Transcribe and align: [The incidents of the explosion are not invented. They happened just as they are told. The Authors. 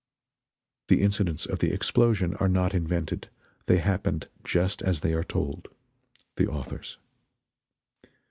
[The 0.87 1.03
incidents 1.03 1.45
of 1.45 1.59
the 1.59 1.71
explosion 1.71 2.33
are 2.37 2.49
not 2.49 2.73
invented. 2.73 3.29
They 3.67 3.77
happened 3.77 4.29
just 4.43 4.81
as 4.81 5.01
they 5.01 5.13
are 5.13 5.23
told. 5.23 5.67
The 6.37 6.47
Authors. 6.47 6.97